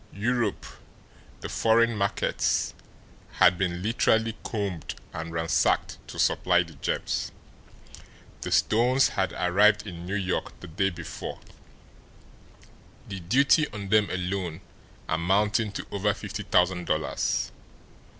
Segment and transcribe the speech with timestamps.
[0.13, 0.65] Europe,
[1.41, 2.73] the foreign markets,
[3.33, 7.31] had been literally combed and ransacked to supply the gems.
[8.41, 11.39] The stones had arrived in New York the day before,
[13.07, 14.61] the duty on them alone
[15.07, 17.51] amounting to over fifty thousand dollars.